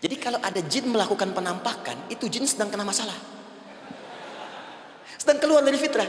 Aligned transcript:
Jadi 0.00 0.16
kalau 0.16 0.40
ada 0.40 0.60
jin 0.64 0.88
melakukan 0.88 1.36
penampakan, 1.36 2.08
itu 2.08 2.24
jin 2.32 2.48
sedang 2.48 2.72
kena 2.72 2.88
masalah. 2.88 3.16
Sedang 5.20 5.36
keluar 5.36 5.60
dari 5.60 5.76
fitrah. 5.76 6.08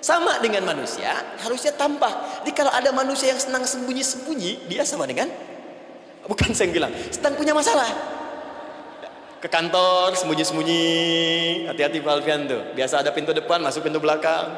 Sama 0.00 0.40
dengan 0.40 0.64
manusia, 0.64 1.12
harusnya 1.44 1.76
tampak. 1.76 2.44
Jadi 2.44 2.52
kalau 2.56 2.72
ada 2.72 2.88
manusia 2.92 3.28
yang 3.28 3.40
senang 3.40 3.64
sembunyi-sembunyi, 3.68 4.68
dia 4.68 4.84
sama 4.88 5.04
dengan 5.04 5.28
bukan 6.24 6.56
saya 6.56 6.72
bilang, 6.72 6.92
sedang 7.12 7.36
punya 7.36 7.52
masalah. 7.52 7.88
Ke 9.40 9.48
kantor 9.52 10.16
sembunyi-sembunyi, 10.16 10.84
hati-hati 11.68 12.00
Pak 12.00 12.12
Alfian 12.16 12.48
tuh. 12.48 12.72
Biasa 12.72 13.04
ada 13.04 13.12
pintu 13.12 13.36
depan, 13.36 13.60
masuk 13.60 13.84
pintu 13.84 14.00
belakang. 14.00 14.48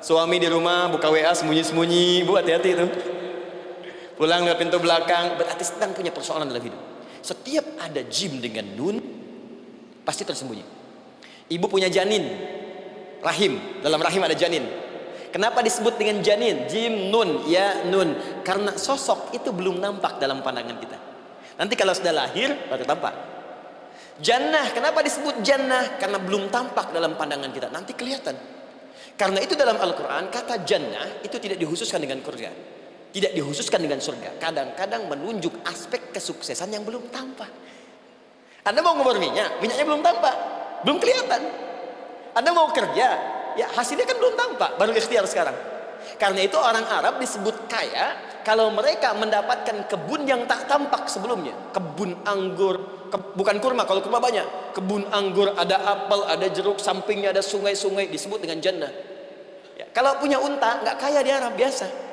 Suami 0.00 0.40
di 0.40 0.48
rumah 0.48 0.88
buka 0.88 1.12
WA 1.12 1.36
sembunyi-sembunyi, 1.36 2.24
Bu 2.24 2.40
hati-hati 2.40 2.68
itu. 2.72 2.86
Pulang 4.16 4.48
lewat 4.48 4.56
pintu 4.56 4.80
belakang, 4.80 5.36
berarti 5.36 5.64
sedang 5.68 5.92
punya 5.92 6.08
persoalan 6.08 6.48
dalam 6.48 6.64
hidup. 6.64 6.95
Setiap 7.26 7.82
ada 7.82 8.06
jim 8.06 8.38
dengan 8.38 8.70
nun, 8.78 9.02
pasti 10.06 10.22
tersembunyi. 10.22 10.62
Ibu 11.50 11.66
punya 11.66 11.90
janin, 11.90 12.22
rahim, 13.18 13.82
dalam 13.82 13.98
rahim 13.98 14.22
ada 14.22 14.38
janin. 14.38 14.62
Kenapa 15.34 15.58
disebut 15.58 15.98
dengan 15.98 16.22
janin? 16.22 16.70
Jim 16.70 17.10
nun, 17.10 17.50
ya 17.50 17.82
nun. 17.90 18.14
Karena 18.46 18.78
sosok 18.78 19.34
itu 19.34 19.50
belum 19.50 19.82
nampak 19.82 20.22
dalam 20.22 20.38
pandangan 20.38 20.78
kita. 20.78 20.98
Nanti 21.58 21.74
kalau 21.74 21.98
sudah 21.98 22.14
lahir, 22.14 22.54
baru 22.70 22.86
tampak. 22.86 23.14
Jannah, 24.22 24.70
kenapa 24.70 25.02
disebut 25.02 25.42
jannah? 25.42 25.98
Karena 25.98 26.22
belum 26.22 26.46
tampak 26.48 26.94
dalam 26.94 27.18
pandangan 27.18 27.50
kita. 27.50 27.74
Nanti 27.74 27.92
kelihatan. 27.98 28.38
Karena 29.18 29.42
itu 29.42 29.58
dalam 29.58 29.76
Al-Quran, 29.82 30.30
kata 30.30 30.62
jannah 30.62 31.20
itu 31.26 31.36
tidak 31.42 31.58
dikhususkan 31.58 31.98
dengan 31.98 32.22
surga 32.22 32.75
tidak 33.16 33.32
dikhususkan 33.32 33.80
dengan 33.80 33.96
surga. 33.96 34.36
Kadang-kadang 34.36 35.08
menunjuk 35.08 35.64
aspek 35.64 36.12
kesuksesan 36.12 36.68
yang 36.68 36.84
belum 36.84 37.08
tampak. 37.08 37.48
Anda 38.60 38.84
mau 38.84 38.92
ngomong 38.92 39.16
minyak, 39.16 39.56
minyaknya 39.64 39.88
belum 39.88 40.02
tampak, 40.04 40.34
belum 40.84 41.00
kelihatan. 41.00 41.42
Anda 42.36 42.50
mau 42.52 42.68
kerja, 42.68 43.08
ya 43.56 43.66
hasilnya 43.72 44.04
kan 44.04 44.20
belum 44.20 44.36
tampak, 44.36 44.70
baru 44.76 44.92
ikhtiar 44.92 45.24
sekarang. 45.24 45.56
Karena 46.20 46.44
itu 46.44 46.60
orang 46.60 46.84
Arab 46.92 47.16
disebut 47.16 47.66
kaya 47.72 48.38
kalau 48.44 48.68
mereka 48.68 49.16
mendapatkan 49.16 49.88
kebun 49.88 50.28
yang 50.28 50.44
tak 50.44 50.68
tampak 50.68 51.08
sebelumnya. 51.08 51.56
Kebun 51.72 52.20
anggur, 52.28 53.08
ke, 53.08 53.16
bukan 53.32 53.56
kurma, 53.64 53.88
kalau 53.88 54.04
kurma 54.04 54.20
banyak. 54.20 54.76
Kebun 54.76 55.08
anggur, 55.08 55.56
ada 55.56 55.80
apel, 55.82 56.20
ada 56.28 56.46
jeruk, 56.52 56.78
sampingnya 56.78 57.32
ada 57.32 57.40
sungai-sungai, 57.40 58.12
disebut 58.12 58.44
dengan 58.44 58.60
jannah. 58.60 58.92
Ya, 59.80 59.88
kalau 59.96 60.20
punya 60.20 60.36
unta, 60.36 60.84
nggak 60.84 60.96
kaya 61.00 61.24
di 61.24 61.32
Arab, 61.32 61.56
biasa. 61.56 62.05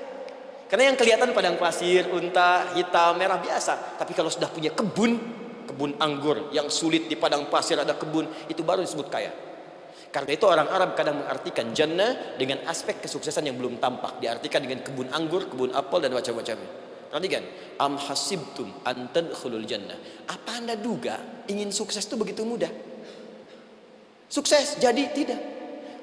Karena 0.74 0.90
yang 0.90 0.98
kelihatan 0.98 1.38
padang 1.38 1.54
pasir, 1.62 2.10
unta, 2.10 2.74
hitam, 2.74 3.14
merah 3.14 3.38
biasa. 3.38 3.94
Tapi 3.94 4.10
kalau 4.18 4.34
sudah 4.34 4.50
punya 4.50 4.74
kebun, 4.74 5.22
kebun 5.70 6.02
anggur 6.02 6.50
yang 6.50 6.66
sulit 6.66 7.06
di 7.06 7.14
padang 7.14 7.46
pasir 7.46 7.78
ada 7.78 7.94
kebun, 7.94 8.26
itu 8.50 8.66
baru 8.66 8.82
disebut 8.82 9.06
kaya. 9.06 9.30
Karena 10.10 10.34
itu 10.34 10.50
orang 10.50 10.66
Arab 10.74 10.98
kadang 10.98 11.22
mengartikan 11.22 11.78
jannah 11.78 12.34
dengan 12.42 12.66
aspek 12.66 13.06
kesuksesan 13.06 13.46
yang 13.46 13.62
belum 13.62 13.78
tampak. 13.78 14.18
Diartikan 14.18 14.66
dengan 14.66 14.82
kebun 14.82 15.14
anggur, 15.14 15.46
kebun 15.46 15.78
apel 15.78 16.10
dan 16.10 16.10
macam-macamnya. 16.10 16.70
Perhatikan, 17.14 17.44
am 17.78 17.94
hasibtum 17.94 18.74
an 18.82 19.14
tadkhulul 19.14 19.70
jannah. 19.70 20.26
Apa 20.26 20.58
Anda 20.58 20.74
duga 20.74 21.46
ingin 21.54 21.70
sukses 21.70 22.02
itu 22.02 22.18
begitu 22.18 22.42
mudah? 22.42 22.74
Sukses 24.26 24.82
jadi 24.82 25.06
tidak. 25.14 25.38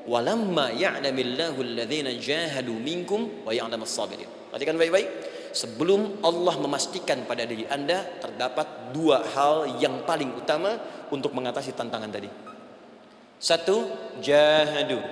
Walamma 0.06 0.70
ya'lamillahu 0.78 1.58
alladhina 1.58 2.14
jahadu 2.22 2.78
minkum 2.78 3.42
wa 3.42 3.50
ya'lamas 3.50 3.91
sabirin. 3.91 4.38
Perhatikan 4.51 4.75
baik-baik. 4.75 5.09
Sebelum 5.51 6.23
Allah 6.23 6.55
memastikan 6.62 7.27
pada 7.27 7.43
diri 7.43 7.67
Anda 7.67 8.06
terdapat 8.23 8.95
dua 8.95 9.23
hal 9.34 9.83
yang 9.83 10.06
paling 10.06 10.31
utama 10.34 10.79
untuk 11.11 11.34
mengatasi 11.34 11.75
tantangan 11.75 12.11
tadi. 12.11 12.31
Satu, 13.39 13.91
jahadu. 14.23 15.03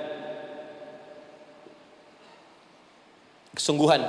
Kesungguhan. 3.55 4.03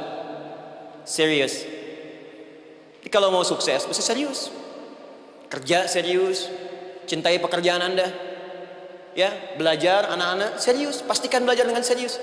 Serius. 1.02 1.66
Jadi 3.02 3.10
kalau 3.10 3.34
mau 3.34 3.42
sukses, 3.42 3.90
mesti 3.90 4.04
serius. 4.06 4.54
Kerja 5.50 5.90
serius. 5.90 6.46
Cintai 7.10 7.42
pekerjaan 7.42 7.82
Anda. 7.82 8.06
Ya, 9.18 9.34
belajar 9.58 10.14
anak-anak 10.14 10.62
serius. 10.62 11.02
Pastikan 11.02 11.42
belajar 11.42 11.66
dengan 11.66 11.82
serius. 11.82 12.22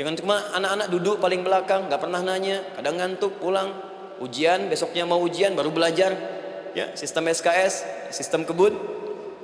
Jangan 0.00 0.14
cuma 0.16 0.40
anak-anak 0.56 0.88
duduk 0.88 1.20
paling 1.20 1.44
belakang, 1.44 1.84
nggak 1.88 2.00
pernah 2.00 2.24
nanya, 2.24 2.64
kadang 2.80 2.96
ngantuk 2.96 3.36
pulang, 3.36 3.76
ujian 4.24 4.72
besoknya 4.72 5.04
mau 5.04 5.20
ujian 5.20 5.52
baru 5.52 5.68
belajar, 5.68 6.16
ya 6.72 6.96
sistem 6.96 7.28
SKS, 7.28 8.08
sistem 8.08 8.48
kebun, 8.48 8.72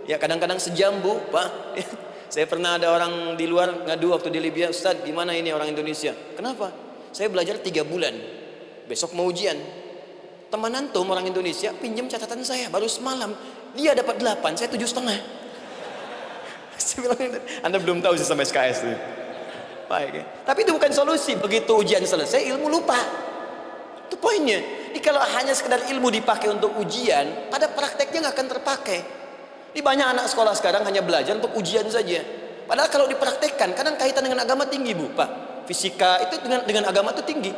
ya 0.09 0.17
kadang-kadang 0.17 0.57
sejam 0.57 0.97
bu, 1.05 1.21
pak. 1.29 1.49
Saya 2.33 2.45
pernah 2.45 2.77
ada 2.77 2.93
orang 2.93 3.41
di 3.41 3.49
luar 3.49 3.89
ngadu 3.89 4.13
waktu 4.13 4.29
di 4.29 4.41
Libya, 4.41 4.69
Ustaz 4.69 5.01
gimana 5.01 5.33
ini 5.33 5.49
orang 5.49 5.73
Indonesia? 5.73 6.13
Kenapa? 6.37 6.69
Saya 7.09 7.33
belajar 7.33 7.57
tiga 7.61 7.85
bulan, 7.89 8.13
besok 8.85 9.17
mau 9.17 9.29
ujian. 9.29 9.57
Teman 10.49 10.73
antum 10.73 11.09
orang 11.09 11.29
Indonesia 11.29 11.73
pinjam 11.77 12.09
catatan 12.09 12.41
saya 12.41 12.69
baru 12.73 12.89
semalam, 12.89 13.33
dia 13.77 13.93
dapat 13.97 14.21
delapan, 14.21 14.57
saya 14.57 14.69
tujuh 14.73 14.89
setengah. 14.89 15.17
Anda 17.65 17.77
belum 17.81 18.01
tahu 18.01 18.17
sistem 18.17 18.41
SKS 18.45 18.79
itu. 18.85 19.18
Baik. 19.89 20.13
Ya. 20.21 20.25
Tapi 20.45 20.69
itu 20.69 20.73
bukan 20.77 20.93
solusi. 20.93 21.33
Begitu 21.35 21.73
ujian 21.73 22.05
selesai, 22.05 22.45
ilmu 22.55 22.69
lupa. 22.69 23.01
Itu 24.05 24.21
poinnya. 24.21 24.61
Jadi 24.93 25.01
kalau 25.01 25.25
hanya 25.25 25.57
sekedar 25.57 25.81
ilmu 25.89 26.13
dipakai 26.13 26.53
untuk 26.53 26.77
ujian, 26.77 27.49
pada 27.49 27.73
prakteknya 27.73 28.29
nggak 28.29 28.35
akan 28.37 28.49
terpakai. 28.53 29.01
Ini 29.73 29.81
banyak 29.81 30.07
anak 30.17 30.27
sekolah 30.29 30.53
sekarang 30.57 30.85
hanya 30.85 31.01
belajar 31.01 31.37
untuk 31.37 31.57
ujian 31.57 31.89
saja. 31.89 32.21
Padahal 32.69 32.89
kalau 32.93 33.09
dipraktekkan, 33.09 33.73
kadang 33.73 33.97
kaitan 33.97 34.25
dengan 34.29 34.45
agama 34.45 34.69
tinggi, 34.69 34.93
Bu, 34.93 35.09
Pak. 35.17 35.65
Fisika 35.65 36.21
itu 36.25 36.41
dengan 36.45 36.65
dengan 36.65 36.85
agama 36.89 37.13
itu 37.17 37.25
tinggi. 37.25 37.53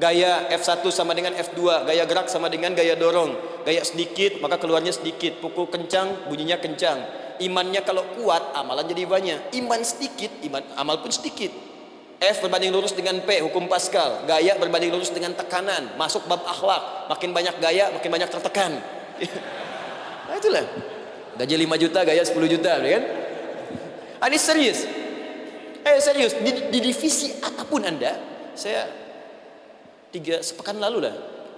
Gaya 0.00 0.48
F1 0.56 0.80
sama 0.88 1.12
dengan 1.12 1.36
F2, 1.36 1.84
gaya 1.84 2.08
gerak 2.08 2.32
sama 2.32 2.48
dengan 2.48 2.72
gaya 2.72 2.96
dorong. 2.96 3.36
Gaya 3.68 3.84
sedikit, 3.84 4.40
maka 4.40 4.56
keluarnya 4.56 4.96
sedikit. 4.96 5.44
Pukul 5.44 5.68
kencang, 5.68 6.24
bunyinya 6.24 6.56
kencang 6.56 7.28
imannya 7.40 7.80
kalau 7.82 8.04
kuat 8.14 8.52
amalan 8.54 8.84
jadi 8.86 9.08
banyak. 9.08 9.38
Iman 9.56 9.80
sedikit 9.82 10.30
iman 10.46 10.62
amal 10.76 11.00
pun 11.00 11.10
sedikit. 11.10 11.50
F 12.20 12.44
berbanding 12.44 12.68
lurus 12.68 12.92
dengan 12.92 13.16
P 13.24 13.40
hukum 13.40 13.64
Pascal. 13.64 14.28
Gaya 14.28 14.54
berbanding 14.60 14.92
lurus 14.92 15.08
dengan 15.08 15.32
tekanan. 15.32 15.96
Masuk 15.96 16.28
bab 16.28 16.44
akhlak. 16.44 17.08
Makin 17.08 17.32
banyak 17.32 17.56
gaya 17.58 17.88
makin 17.96 18.10
banyak 18.12 18.28
tertekan. 18.28 18.72
Nah 20.30 20.38
itulah. 20.38 20.62
Gaji 21.42 21.66
5 21.66 21.82
juta 21.82 22.06
gaya 22.06 22.22
10 22.22 22.38
juta 22.46 22.78
kan? 22.78 23.02
Ah, 24.22 24.30
ini 24.30 24.38
serius. 24.38 24.86
Eh 25.82 25.98
serius. 25.98 26.38
Di, 26.38 26.70
di 26.70 26.78
divisi 26.78 27.34
apa 27.42 27.66
pun 27.66 27.82
anda 27.82 28.14
saya 28.54 28.86
tiga 30.10 30.42
sepekan 30.42 30.78
lalu 30.78 31.08
lah 31.08 31.14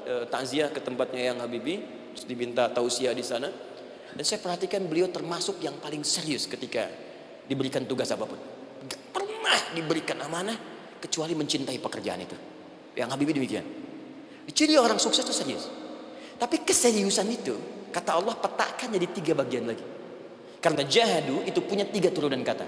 eh, 0.07 0.25
takziah 0.29 0.69
ke 0.71 0.81
tempatnya 0.81 1.33
yang 1.33 1.39
Habibi 1.41 1.83
terus 2.13 2.25
diminta 2.29 2.69
tausiah 2.69 3.17
di 3.17 3.25
sana 3.25 3.49
dan 4.13 4.25
saya 4.25 4.41
perhatikan 4.45 4.85
beliau 4.85 5.09
termasuk 5.09 5.61
yang 5.65 5.81
paling 5.81 6.05
serius 6.05 6.45
ketika 6.45 6.89
diberikan 7.49 7.89
tugas 7.89 8.13
apa 8.13 8.29
pun. 8.29 8.41
Gak 8.85 9.03
pernah 9.13 9.59
diberikan 9.73 10.21
amanah 10.21 10.57
kecuali 11.01 11.33
mencintai 11.33 11.79
pekerjaan 11.81 12.21
itu. 12.21 12.37
Yang 12.93 13.09
Habibie 13.09 13.37
demikian. 13.37 13.65
Ciri 14.53 14.77
orang 14.77 15.01
sukses 15.01 15.25
itu 15.25 15.33
serius. 15.33 15.65
Tapi 16.37 16.61
keseriusan 16.61 17.29
itu, 17.31 17.55
kata 17.89 18.19
Allah 18.19 18.37
petakan 18.37 18.93
jadi 18.93 19.09
tiga 19.09 19.33
bagian 19.39 19.65
lagi. 19.65 19.87
Karena 20.61 20.83
jahadu 20.85 21.47
itu 21.47 21.63
punya 21.65 21.89
tiga 21.89 22.13
turunan 22.13 22.43
kata. 22.43 22.67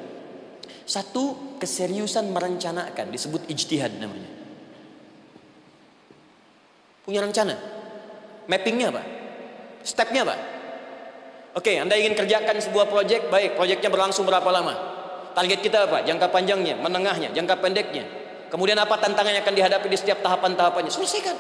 Satu, 0.84 1.56
keseriusan 1.61 2.32
merencanakan, 2.32 3.12
disebut 3.12 3.47
ijtihad 3.50 4.00
namanya. 4.00 4.31
Punya 7.05 7.21
rencana. 7.21 7.55
Mappingnya 8.49 8.88
apa? 8.93 9.03
Stepnya 9.84 10.25
apa? 10.25 10.53
Oke, 11.55 11.79
Anda 11.79 11.95
ingin 11.95 12.19
kerjakan 12.19 12.59
sebuah 12.59 12.91
proyek, 12.91 13.31
baik, 13.31 13.55
proyeknya 13.55 13.87
berlangsung 13.87 14.27
berapa 14.27 14.47
lama? 14.51 14.75
Target 15.39 15.62
kita 15.62 15.87
apa? 15.87 16.03
Jangka 16.03 16.27
panjangnya, 16.31 16.75
menengahnya, 16.83 17.31
jangka 17.31 17.62
pendeknya. 17.62 18.03
Kemudian 18.51 18.75
apa 18.79 18.99
tantangan 18.99 19.31
yang 19.35 19.43
akan 19.43 19.55
dihadapi 19.55 19.87
di 19.87 19.99
setiap 19.99 20.19
tahapan-tahapannya? 20.23 20.91
Selesaikan. 20.91 21.35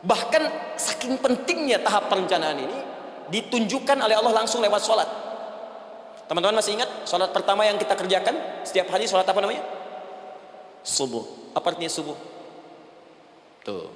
Bahkan 0.00 0.42
saking 0.80 1.20
pentingnya 1.20 1.84
tahap 1.84 2.08
perencanaan 2.08 2.56
ini 2.64 2.78
ditunjukkan 3.28 4.00
oleh 4.00 4.16
Allah 4.16 4.32
langsung 4.32 4.64
lewat 4.64 4.80
sholat. 4.80 5.08
Teman-teman 6.24 6.60
masih 6.60 6.80
ingat 6.80 6.88
sholat 7.04 7.28
pertama 7.36 7.68
yang 7.68 7.76
kita 7.76 7.92
kerjakan 7.92 8.64
setiap 8.64 8.88
hari 8.88 9.04
sholat 9.04 9.28
apa 9.28 9.40
namanya? 9.44 9.60
Subuh. 10.80 11.52
Apa 11.52 11.76
artinya 11.76 11.92
subuh? 11.92 12.16
Tuh, 13.64 13.92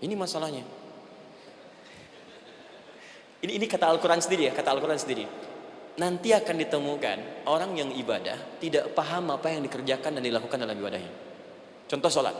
ini 0.00 0.16
masalahnya. 0.16 0.64
Ini 3.42 3.58
ini 3.58 3.66
kata 3.66 3.90
Al-Quran 3.90 4.22
sendiri 4.22 4.46
ya, 4.46 4.52
kata 4.54 4.70
Al-Quran 4.70 4.98
sendiri. 4.98 5.26
Nanti 5.98 6.32
akan 6.32 6.56
ditemukan 6.56 7.18
orang 7.50 7.74
yang 7.76 7.90
ibadah 7.92 8.62
tidak 8.62 8.94
paham 8.96 9.34
apa 9.34 9.52
yang 9.52 9.60
dikerjakan 9.66 10.16
dan 10.16 10.22
dilakukan 10.24 10.56
dalam 10.62 10.78
ibadahnya. 10.78 11.12
Contoh 11.90 12.08
sholat. 12.08 12.36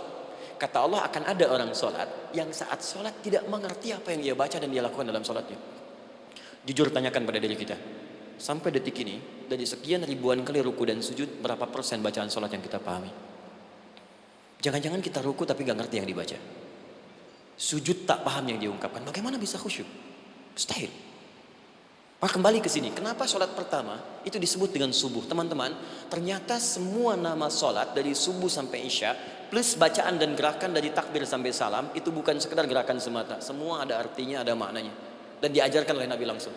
Kata 0.57 0.87
Allah 0.87 1.03
akan 1.11 1.23
ada 1.27 1.51
orang 1.51 1.75
sholat 1.75 2.31
yang 2.33 2.49
saat 2.55 2.79
sholat 2.81 3.19
tidak 3.19 3.43
mengerti 3.51 3.91
apa 3.91 4.15
yang 4.15 4.23
ia 4.23 4.35
baca 4.39 4.57
dan 4.63 4.71
dia 4.71 4.81
lakukan 4.81 5.05
dalam 5.05 5.27
sholatnya. 5.27 5.59
Jujur 6.63 6.95
tanyakan 6.95 7.27
pada 7.27 7.39
diri 7.43 7.59
kita. 7.59 7.75
Sampai 8.39 8.71
detik 8.71 8.95
ini, 9.03 9.19
dari 9.51 9.67
sekian 9.67 10.07
ribuan 10.07 10.47
kali 10.47 10.63
ruku 10.63 10.87
dan 10.87 11.03
sujud, 11.03 11.43
berapa 11.43 11.67
persen 11.67 11.99
bacaan 11.99 12.31
sholat 12.31 12.55
yang 12.55 12.63
kita 12.63 12.79
pahami? 12.79 13.11
Jangan-jangan 14.63 15.03
kita 15.03 15.19
ruku 15.19 15.43
tapi 15.43 15.67
gak 15.67 15.83
ngerti 15.83 15.99
yang 15.99 16.07
dibaca. 16.07 16.39
Sujud 17.59 18.07
tak 18.07 18.23
paham 18.23 18.47
yang 18.47 18.63
diungkapkan. 18.63 19.03
Bagaimana 19.03 19.37
bisa 19.37 19.59
khusyuk? 19.59 20.12
Mustahil. 20.53 20.93
Maka 22.23 22.39
kembali 22.39 22.63
ke 22.63 22.71
sini, 22.71 22.95
kenapa 22.95 23.27
sholat 23.27 23.51
pertama 23.51 23.99
itu 24.23 24.39
disebut 24.39 24.71
dengan 24.71 24.95
subuh? 24.95 25.27
Teman-teman, 25.27 25.75
ternyata 26.07 26.55
semua 26.63 27.19
nama 27.19 27.51
sholat 27.51 27.99
dari 27.99 28.15
subuh 28.15 28.47
sampai 28.47 28.87
isya, 28.87 29.11
plus 29.51 29.75
bacaan 29.75 30.23
dan 30.23 30.39
gerakan 30.39 30.71
dari 30.71 30.95
takbir 30.95 31.27
sampai 31.27 31.51
salam, 31.51 31.91
itu 31.99 32.15
bukan 32.15 32.39
sekedar 32.39 32.63
gerakan 32.71 33.03
semata. 33.03 33.43
Semua 33.43 33.83
ada 33.83 33.99
artinya, 33.99 34.47
ada 34.47 34.55
maknanya. 34.55 34.95
Dan 35.43 35.51
diajarkan 35.51 35.99
oleh 35.99 36.07
Nabi 36.07 36.23
langsung. 36.23 36.55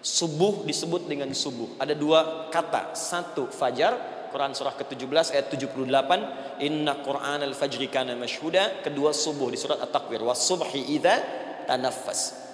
Subuh 0.00 0.64
disebut 0.64 1.04
dengan 1.04 1.28
subuh. 1.36 1.76
Ada 1.76 1.92
dua 1.92 2.48
kata. 2.48 2.96
Satu, 2.96 3.52
fajar. 3.52 4.16
Quran 4.32 4.56
surah 4.56 4.72
ke-17 4.80 5.36
ayat 5.36 5.52
78. 5.52 6.64
Inna 6.64 6.96
Quran 7.04 7.44
al-fajri 7.44 7.92
kana 7.92 8.16
mashhuda. 8.16 8.80
Kedua, 8.80 9.12
subuh 9.12 9.52
di 9.52 9.60
surat 9.60 9.76
At-Takwir. 9.84 10.24
Was 10.24 10.40
subhi 10.40 10.96
idha 10.96 11.20
tanaffas. 11.68 12.49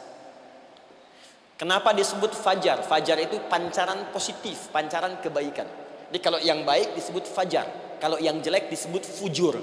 Kenapa 1.56 1.96
disebut 1.96 2.36
fajar? 2.36 2.84
Fajar 2.84 3.16
itu 3.16 3.40
pancaran 3.48 4.12
positif, 4.12 4.68
pancaran 4.68 5.16
kebaikan. 5.24 5.64
Jadi 6.12 6.20
kalau 6.20 6.36
yang 6.36 6.68
baik 6.68 6.92
disebut 6.92 7.24
fajar, 7.24 7.96
kalau 7.96 8.20
yang 8.20 8.44
jelek 8.44 8.68
disebut 8.68 9.08
fujur. 9.08 9.56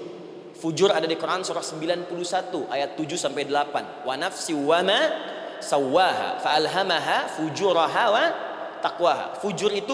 Fujur 0.58 0.90
ada 0.90 1.06
di 1.06 1.14
Quran 1.14 1.46
surah 1.46 1.62
91 1.62 2.10
ayat 2.70 2.98
7 2.98 3.14
sampai 3.14 3.46
8. 3.46 4.10
Wa 4.10 4.14
nafsi 4.18 4.58
wa 4.58 4.82
ma 4.82 5.02
sawaha 5.62 6.42
fa 6.42 6.58
alhamaha 6.58 7.30
fujuraha 7.38 8.04
wa 8.10 8.24
taqwaha. 8.82 9.38
Fujur 9.38 9.70
itu 9.70 9.94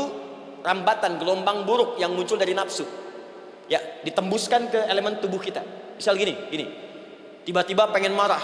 rambatan 0.63 1.19
gelombang 1.19 1.67
buruk 1.67 1.99
yang 1.99 2.15
muncul 2.15 2.39
dari 2.39 2.55
nafsu. 2.55 2.87
Ya, 3.69 3.83
ditembuskan 4.07 4.71
ke 4.71 4.79
elemen 4.87 5.19
tubuh 5.21 5.37
kita. 5.37 5.61
Misal 5.99 6.15
gini, 6.15 6.33
gini. 6.47 6.65
Tiba-tiba 7.43 7.91
pengen 7.91 8.15
marah, 8.17 8.41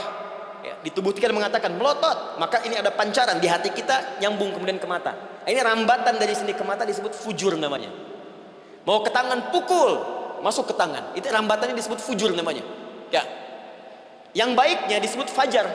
ya, 0.65 0.75
di 0.81 0.89
tubuh 0.89 1.13
kita 1.13 1.29
mengatakan 1.29 1.77
melotot. 1.77 2.41
Maka 2.41 2.65
ini 2.65 2.73
ada 2.81 2.89
pancaran 2.89 3.37
di 3.37 3.45
hati 3.45 3.69
kita 3.69 4.17
nyambung 4.17 4.57
kemudian 4.57 4.81
ke 4.81 4.87
mata. 4.89 5.13
Ini 5.45 5.61
rambatan 5.61 6.17
dari 6.17 6.33
sini 6.33 6.57
ke 6.57 6.65
mata 6.65 6.81
disebut 6.81 7.13
fujur 7.13 7.53
namanya. 7.53 7.93
Mau 8.85 9.05
ke 9.05 9.13
tangan 9.13 9.53
pukul. 9.53 10.01
Masuk 10.41 10.69
ke 10.69 10.73
tangan. 10.77 11.13
Itu 11.13 11.29
rambatannya 11.29 11.77
disebut 11.77 12.01
fujur 12.01 12.33
namanya. 12.33 12.65
Ya. 13.13 13.21
Yang 14.33 14.57
baiknya 14.57 14.97
disebut 15.01 15.29
fajar. 15.29 15.65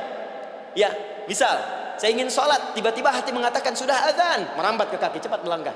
Ya 0.75 0.91
misal 1.27 1.59
saya 1.99 2.15
ingin 2.15 2.31
sholat 2.31 2.75
tiba-tiba 2.75 3.11
hati 3.11 3.31
mengatakan 3.31 3.75
sudah 3.75 4.11
azan. 4.11 4.55
Merambat 4.59 4.91
ke 4.91 4.99
kaki 4.99 5.23
cepat 5.23 5.43
melangkah. 5.47 5.75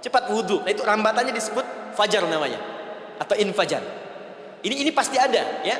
Cepat 0.00 0.30
wudhu 0.32 0.64
nah, 0.64 0.70
itu 0.72 0.84
rambatannya 0.84 1.32
disebut 1.36 1.94
fajar 1.96 2.24
namanya. 2.24 2.60
Atau 3.20 3.36
infajar. 3.36 3.84
Ini 4.64 4.88
ini 4.88 4.90
pasti 4.92 5.20
ada 5.20 5.64
ya. 5.64 5.76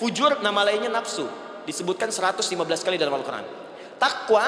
Fujur 0.00 0.40
nama 0.40 0.64
lainnya 0.64 0.88
nafsu 0.88 1.28
disebutkan 1.64 2.08
115 2.08 2.46
kali 2.80 2.96
dalam 2.96 3.16
Al-Quran. 3.16 3.44
Takwa, 4.00 4.44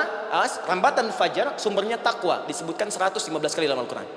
rambatan 0.65 1.13
fajar, 1.13 1.61
sumbernya 1.61 2.01
takwa, 2.01 2.49
disebutkan 2.49 2.89
115 2.89 3.29
kali 3.53 3.69
dalam 3.69 3.85
Al-Quran. 3.85 4.09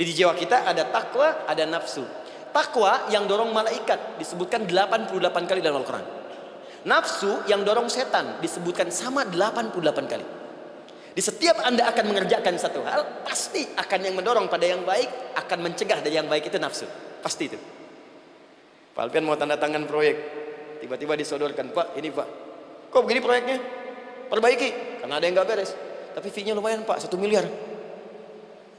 Di 0.00 0.08
jiwa 0.08 0.32
kita 0.32 0.64
ada 0.64 0.88
takwa, 0.88 1.44
ada 1.44 1.68
nafsu. 1.68 2.00
Takwa 2.48 3.12
yang 3.12 3.28
dorong 3.28 3.52
malaikat 3.52 4.16
disebutkan 4.16 4.64
88 4.64 5.20
kali 5.44 5.60
dalam 5.60 5.84
Al-Quran. 5.84 6.06
Nafsu 6.88 7.44
yang 7.44 7.60
dorong 7.60 7.92
setan 7.92 8.40
disebutkan 8.40 8.88
sama 8.88 9.28
88 9.28 9.84
kali. 10.08 10.24
Di 11.12 11.20
setiap 11.20 11.60
Anda 11.60 11.84
akan 11.92 12.04
mengerjakan 12.16 12.56
satu 12.56 12.80
hal, 12.80 13.20
pasti 13.20 13.68
akan 13.76 14.00
yang 14.00 14.14
mendorong 14.16 14.48
pada 14.48 14.64
yang 14.64 14.80
baik, 14.88 15.36
akan 15.36 15.58
mencegah 15.60 16.00
dari 16.00 16.16
yang 16.16 16.24
baik 16.24 16.48
itu 16.48 16.56
nafsu. 16.56 16.88
Pasti 17.20 17.52
itu. 17.52 17.58
Pak 18.96 19.02
Alpian 19.04 19.28
mau 19.28 19.36
tanda 19.36 19.60
tangan 19.60 19.84
proyek, 19.84 20.39
Tiba-tiba 20.80 21.12
disodorkan, 21.14 21.70
Pak, 21.70 21.94
ini 22.00 22.08
Pak. 22.08 22.28
Kok 22.90 23.02
begini 23.06 23.20
proyeknya? 23.22 23.58
Perbaiki, 24.26 24.98
karena 25.04 25.20
ada 25.20 25.24
yang 25.26 25.34
nggak 25.36 25.48
beres. 25.48 25.70
Tapi 26.16 26.28
fee-nya 26.32 26.56
lumayan 26.56 26.82
Pak, 26.82 27.04
satu 27.04 27.20
miliar. 27.20 27.44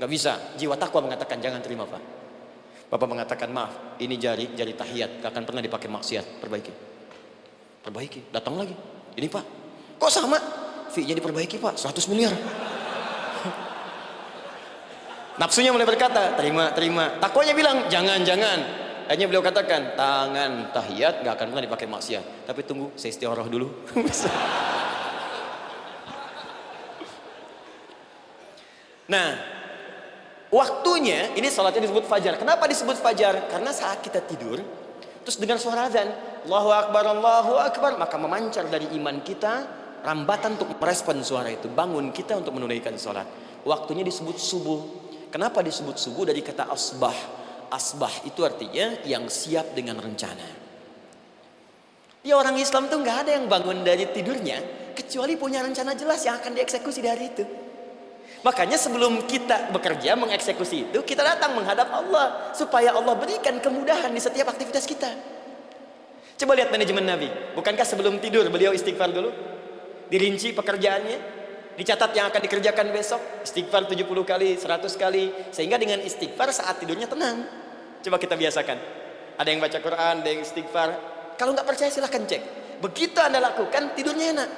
Nggak 0.01 0.09
bisa. 0.09 0.33
Jiwa 0.57 0.75
takwa 0.75 1.05
mengatakan 1.05 1.37
jangan 1.39 1.61
terima 1.61 1.85
Pak. 1.85 2.01
Bapak 2.91 3.07
mengatakan 3.07 3.47
maaf, 3.55 3.95
ini 4.03 4.19
jari 4.19 4.51
jari 4.51 4.75
tahiyat, 4.75 5.23
gak 5.23 5.31
akan 5.31 5.47
pernah 5.47 5.63
dipakai 5.63 5.87
maksiat. 5.87 6.43
Perbaiki. 6.43 6.73
Perbaiki. 7.87 8.35
Datang 8.35 8.59
lagi. 8.59 8.75
Ini 9.15 9.31
Pak. 9.31 9.45
Kok 9.95 10.11
sama? 10.11 10.35
Fee-nya 10.91 11.15
diperbaiki 11.15 11.55
Pak, 11.55 11.79
100 11.79 12.11
miliar. 12.11 12.35
Nafsunya 15.39 15.71
mulai 15.71 15.87
berkata, 15.87 16.35
terima, 16.35 16.75
terima. 16.75 17.15
Takwanya 17.15 17.55
bilang, 17.55 17.87
jangan, 17.87 18.27
jangan. 18.27 18.59
Hanya 19.11 19.27
beliau 19.27 19.43
katakan 19.43 19.99
tangan 19.99 20.71
tahiyat 20.71 21.27
gak 21.27 21.35
akan 21.35 21.51
pernah 21.51 21.67
dipakai 21.67 21.83
maksiat. 21.83 22.47
Tapi 22.47 22.63
tunggu 22.63 22.95
saya 22.95 23.11
istiqoroh 23.11 23.43
dulu. 23.51 23.67
nah, 29.11 29.35
waktunya 30.47 31.35
ini 31.35 31.51
salatnya 31.51 31.91
disebut 31.91 32.07
fajar. 32.07 32.39
Kenapa 32.39 32.71
disebut 32.71 32.95
fajar? 33.03 33.51
Karena 33.51 33.75
saat 33.75 33.99
kita 33.99 34.23
tidur, 34.23 34.63
terus 35.27 35.35
dengar 35.35 35.59
suara 35.59 35.91
azan, 35.91 36.07
Allahu 36.47 36.71
Akbar, 36.71 37.03
Allahu 37.11 37.59
Akbar, 37.59 37.99
maka 37.99 38.15
memancar 38.15 38.71
dari 38.71 38.95
iman 38.95 39.19
kita 39.27 39.67
rambatan 40.07 40.55
untuk 40.55 40.79
merespon 40.79 41.19
suara 41.19 41.51
itu, 41.51 41.67
bangun 41.67 42.15
kita 42.15 42.39
untuk 42.39 42.55
menunaikan 42.55 42.95
salat. 42.95 43.27
Waktunya 43.67 44.07
disebut 44.07 44.39
subuh. 44.39 44.79
Kenapa 45.35 45.59
disebut 45.59 45.99
subuh 45.99 46.23
dari 46.23 46.39
kata 46.39 46.71
asbah? 46.71 47.40
Asbah 47.71 48.11
itu 48.27 48.43
artinya 48.43 48.99
yang 49.07 49.31
siap 49.31 49.71
dengan 49.71 49.97
rencana. 49.97 50.59
Ya 52.21 52.37
orang 52.37 52.59
Islam 52.59 52.85
tuh 52.91 53.01
nggak 53.01 53.17
ada 53.25 53.31
yang 53.39 53.49
bangun 53.49 53.81
dari 53.81 54.05
tidurnya 54.11 54.61
kecuali 54.93 55.39
punya 55.39 55.65
rencana 55.65 55.97
jelas 55.97 56.21
yang 56.21 56.37
akan 56.37 56.53
dieksekusi 56.53 57.01
dari 57.01 57.31
itu. 57.31 57.45
Makanya 58.41 58.77
sebelum 58.77 59.25
kita 59.25 59.69
bekerja 59.73 60.17
mengeksekusi 60.17 60.89
itu, 60.89 60.99
kita 61.05 61.21
datang 61.21 61.53
menghadap 61.53 61.89
Allah 61.93 62.53
supaya 62.57 62.93
Allah 62.93 63.13
berikan 63.13 63.57
kemudahan 63.61 64.09
di 64.09 64.21
setiap 64.21 64.49
aktivitas 64.49 64.85
kita. 64.85 65.09
Coba 66.41 66.57
lihat 66.57 66.73
manajemen 66.73 67.05
Nabi. 67.05 67.29
Bukankah 67.53 67.85
sebelum 67.85 68.17
tidur 68.17 68.49
beliau 68.49 68.73
istighfar 68.73 69.13
dulu? 69.13 69.29
Dirinci 70.09 70.57
pekerjaannya, 70.57 71.40
dicatat 71.79 72.11
yang 72.11 72.27
akan 72.27 72.41
dikerjakan 72.43 72.91
besok, 72.91 73.21
istighfar 73.43 73.87
70 73.87 74.03
kali, 74.27 74.59
100 74.59 74.95
kali, 74.99 75.31
sehingga 75.55 75.79
dengan 75.79 76.03
istighfar 76.03 76.51
saat 76.51 76.79
tidurnya 76.83 77.07
tenang. 77.07 77.47
Coba 78.01 78.17
kita 78.17 78.35
biasakan. 78.35 78.77
Ada 79.37 79.47
yang 79.47 79.61
baca 79.63 79.77
Quran, 79.79 80.15
ada 80.21 80.29
yang 80.29 80.41
istighfar. 80.43 80.89
Kalau 81.39 81.55
nggak 81.55 81.65
percaya 81.65 81.89
silahkan 81.89 82.21
cek. 82.27 82.41
Begitu 82.81 83.17
anda 83.21 83.37
lakukan 83.37 83.93
tidurnya 83.93 84.27
enak. 84.35 84.49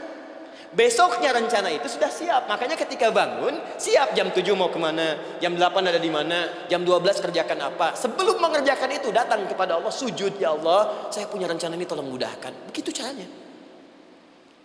Besoknya 0.74 1.30
rencana 1.38 1.70
itu 1.70 1.86
sudah 1.86 2.10
siap. 2.10 2.50
Makanya 2.50 2.74
ketika 2.74 3.14
bangun, 3.14 3.62
siap 3.78 4.18
jam 4.18 4.34
7 4.34 4.42
mau 4.58 4.74
ke 4.74 4.82
mana, 4.82 5.38
jam 5.38 5.54
8 5.54 5.62
ada 5.86 6.02
di 6.02 6.10
mana, 6.10 6.66
jam 6.66 6.82
12 6.82 7.22
kerjakan 7.22 7.70
apa. 7.70 7.94
Sebelum 7.94 8.42
mengerjakan 8.42 8.90
itu 8.90 9.14
datang 9.14 9.46
kepada 9.46 9.78
Allah, 9.78 9.94
sujud 9.94 10.34
ya 10.42 10.58
Allah, 10.58 11.14
saya 11.14 11.30
punya 11.30 11.46
rencana 11.46 11.78
ini 11.78 11.86
tolong 11.86 12.10
mudahkan. 12.10 12.74
Begitu 12.74 12.90
caranya. 12.90 13.30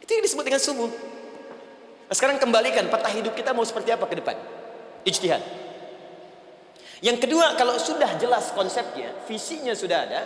Itu 0.00 0.11
yang 0.17 0.25
disebut 0.25 0.45
dengan 0.49 0.62
subuh. 0.64 1.18
Nah, 2.09 2.15
sekarang 2.17 2.41
kembalikan 2.41 2.88
peta 2.88 3.12
hidup 3.12 3.37
kita 3.37 3.53
mau 3.53 3.69
seperti 3.69 3.93
apa 3.93 4.09
ke 4.09 4.17
depan. 4.17 4.37
Ijtihad. 5.05 5.45
Yang 7.05 7.29
kedua, 7.29 7.55
kalau 7.55 7.77
sudah 7.77 8.17
jelas 8.17 8.50
konsepnya, 8.57 9.12
visinya 9.29 9.77
sudah 9.77 9.99
ada, 10.09 10.23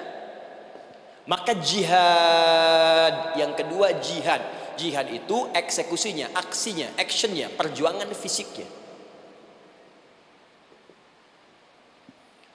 maka 1.27 1.59
jihad. 1.59 3.35
Yang 3.35 3.53
kedua 3.61 3.99
jihad. 3.99 4.41
Jihad 4.79 5.11
itu 5.13 5.53
eksekusinya, 5.53 6.33
aksinya, 6.33 6.89
actionnya, 6.97 7.53
perjuangan 7.53 8.09
fisiknya. 8.17 8.65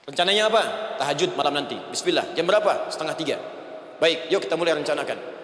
Rencananya 0.08 0.48
apa? 0.48 0.64
Tahajud 1.04 1.36
malam 1.36 1.62
nanti. 1.62 1.76
Bismillah. 1.92 2.32
Jam 2.32 2.48
berapa? 2.48 2.88
Setengah 2.88 3.14
tiga. 3.20 3.38
Baik, 4.00 4.32
yuk 4.32 4.40
kita 4.40 4.56
mulai 4.56 4.80
rencanakan. 4.80 5.37